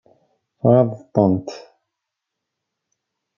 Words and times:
Tɣaḍeḍ-tent? 0.59 1.49